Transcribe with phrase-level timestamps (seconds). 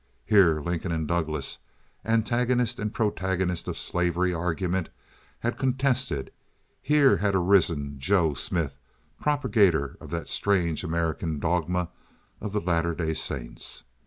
[0.25, 1.59] Here Lincoln and Douglas,
[2.03, 4.89] antagonist and protagonist of slavery argument,
[5.41, 6.31] had contested;
[6.81, 8.79] here had arisen "Joe" Smith,
[9.19, 11.89] propagator of that strange American dogma
[12.41, 13.83] of the Latter Day Saints.